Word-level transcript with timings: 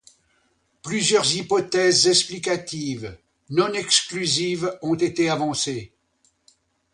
Plusieurs 0.81 1.35
hypothèses 1.35 2.07
explicatives, 2.07 3.15
non 3.51 3.71
exclusives, 3.73 4.75
ont 4.81 4.95
été 4.95 5.29
avancées. 5.29 5.93